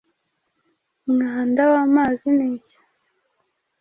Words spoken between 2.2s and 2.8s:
ni iki?